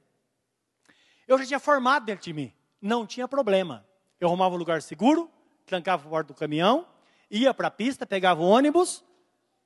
[1.27, 3.85] Eu já tinha formado dentro de mim, não tinha problema.
[4.19, 5.29] Eu arrumava um lugar seguro,
[5.65, 6.87] trancava a porta do caminhão,
[7.29, 9.03] ia para a pista, pegava o ônibus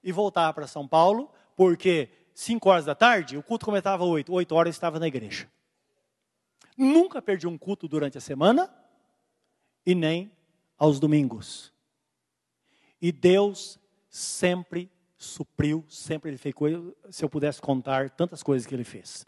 [0.02, 4.56] e voltava para São Paulo, porque 5 horas da tarde, o culto começava 8, 8
[4.56, 5.52] horas eu estava na igreja.
[6.78, 8.74] Nunca perdi um culto durante a semana
[9.86, 10.32] e nem
[10.78, 11.74] aos domingos.
[13.02, 18.74] E Deus sempre supriu, sempre Ele fez coisas, se eu pudesse contar tantas coisas que
[18.74, 19.26] Ele fez.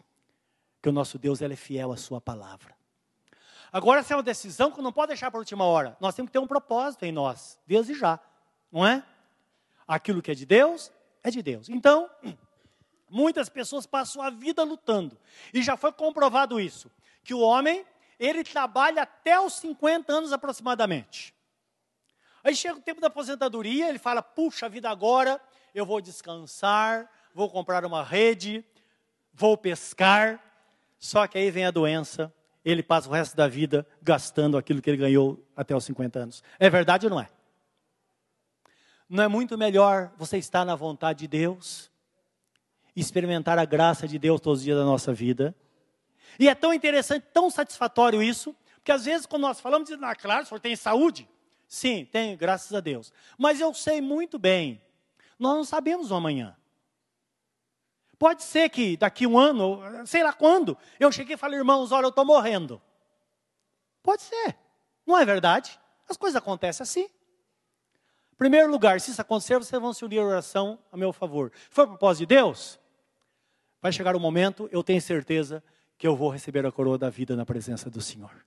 [0.82, 2.76] Que o nosso Deus ele é fiel à Sua palavra.
[3.72, 5.96] Agora, essa é uma decisão que não pode deixar para a última hora.
[6.00, 8.18] Nós temos que ter um propósito em nós, Deus e já,
[8.72, 9.04] não é?
[9.86, 10.90] Aquilo que é de Deus,
[11.22, 11.68] é de Deus.
[11.68, 12.08] Então,
[13.10, 15.18] Muitas pessoas passam a vida lutando.
[15.52, 16.90] E já foi comprovado isso,
[17.24, 17.84] que o homem,
[18.18, 21.34] ele trabalha até os 50 anos aproximadamente.
[22.48, 25.38] Aí chega o tempo da aposentadoria, ele fala: "Puxa, vida agora,
[25.74, 28.64] eu vou descansar, vou comprar uma rede,
[29.34, 30.42] vou pescar".
[30.98, 32.32] Só que aí vem a doença,
[32.64, 36.42] ele passa o resto da vida gastando aquilo que ele ganhou até os 50 anos.
[36.58, 37.28] É verdade ou não é?
[39.06, 41.90] Não é muito melhor você estar na vontade de Deus?
[42.96, 45.54] experimentar a graça de Deus todos os dias da nossa vida.
[46.36, 50.16] E é tão interessante, tão satisfatório isso, porque às vezes quando nós falamos, dizemos, ah,
[50.16, 51.28] claro, o senhor tem saúde?
[51.68, 53.12] Sim, tenho, graças a Deus.
[53.36, 54.80] Mas eu sei muito bem,
[55.38, 56.56] nós não sabemos o amanhã.
[58.18, 62.06] Pode ser que daqui um ano, sei lá quando, eu cheguei e falei, irmãos, olha,
[62.06, 62.80] eu estou morrendo.
[64.02, 64.56] Pode ser,
[65.06, 65.78] não é verdade?
[66.08, 67.08] As coisas acontecem assim.
[68.36, 71.52] Primeiro lugar, se isso acontecer, vocês vão se unir à oração a meu favor.
[71.70, 72.80] Foi propósito de Deus?
[73.82, 75.62] Vai chegar o um momento, eu tenho certeza,
[75.96, 78.44] que eu vou receber a coroa da vida na presença do Senhor.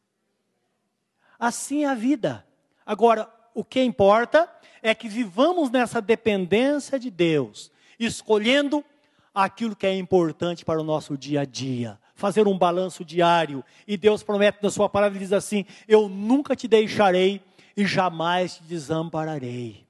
[1.37, 2.45] Assim é a vida.
[2.85, 4.49] Agora, o que importa
[4.81, 8.83] é que vivamos nessa dependência de Deus, escolhendo
[9.33, 13.63] aquilo que é importante para o nosso dia a dia, fazer um balanço diário.
[13.87, 17.41] E Deus promete na Sua palavra, diz assim: Eu nunca te deixarei
[17.75, 19.85] e jamais te desampararei.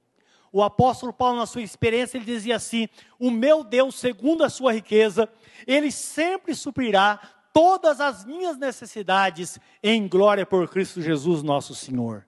[0.52, 2.88] O apóstolo Paulo, na sua experiência, ele dizia assim:
[3.18, 5.28] O meu Deus, segundo a sua riqueza,
[5.66, 7.18] ele sempre suprirá
[7.52, 12.26] todas as minhas necessidades em glória por Cristo Jesus, nosso Senhor.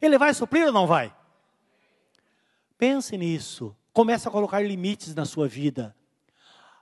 [0.00, 1.14] Ele vai suprir ou não vai?
[2.78, 3.76] Pense nisso.
[3.92, 5.94] Comece a colocar limites na sua vida.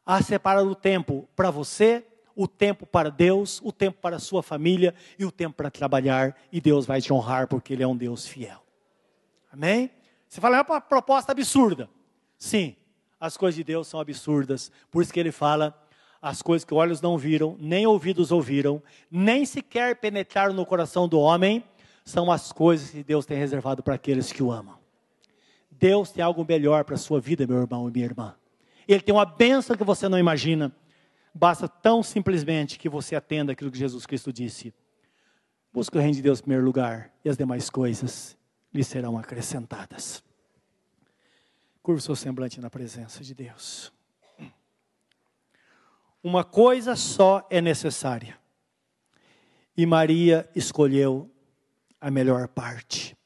[0.07, 4.43] A separar o tempo para você, o tempo para Deus, o tempo para a sua
[4.43, 6.37] família e o tempo para trabalhar.
[6.53, 8.63] E Deus vai te honrar porque Ele é um Deus fiel.
[9.53, 9.91] Amém?
[10.29, 11.89] Você fala, é uma proposta absurda.
[12.39, 12.77] Sim,
[13.19, 14.71] as coisas de Deus são absurdas.
[14.91, 15.77] Por isso que ele fala,
[16.21, 21.19] as coisas que olhos não viram, nem ouvidos ouviram, nem sequer penetraram no coração do
[21.19, 21.65] homem,
[22.09, 24.79] são as coisas que Deus tem reservado para aqueles que o amam.
[25.71, 28.35] Deus tem algo melhor para a sua vida, meu irmão e minha irmã.
[28.89, 30.75] Ele tem uma bênção que você não imagina.
[31.35, 34.73] Basta tão simplesmente que você atenda aquilo que Jesus Cristo disse.
[35.71, 38.39] Busque o reino de Deus em primeiro lugar e as demais coisas
[38.73, 40.25] lhe serão acrescentadas.
[41.83, 43.93] Curva o seu semblante na presença de Deus.
[46.25, 48.39] Uma coisa só é necessária.
[49.77, 51.31] E Maria escolheu
[52.01, 53.18] a melhor parte.